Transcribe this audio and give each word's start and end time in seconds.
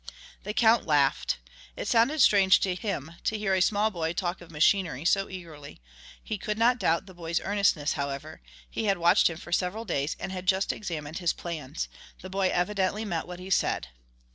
The 0.41 0.55
Count 0.55 0.87
laughed. 0.87 1.37
It 1.75 1.87
sounded 1.87 2.21
strange 2.21 2.59
to 2.61 2.73
him 2.73 3.11
to 3.23 3.37
hear 3.37 3.53
a 3.53 3.61
small 3.61 3.91
boy 3.91 4.13
talk 4.13 4.41
of 4.41 4.49
machinery 4.49 5.05
so 5.05 5.29
eagerly. 5.29 5.79
He 6.23 6.39
could 6.39 6.57
not 6.57 6.79
doubt 6.79 7.05
the 7.05 7.13
boy's 7.13 7.39
earnestness, 7.39 7.93
however. 7.93 8.41
He 8.67 8.85
had 8.85 8.97
watched 8.97 9.29
him 9.29 9.37
for 9.37 9.51
several 9.51 9.85
days 9.85 10.15
and 10.19 10.31
had 10.31 10.47
just 10.47 10.73
examined 10.73 11.19
his 11.19 11.33
plans. 11.33 11.87
The 12.23 12.31
boy 12.31 12.49
evidently 12.49 13.05
meant 13.05 13.27
what 13.27 13.39
he 13.39 13.51
said. 13.51 13.89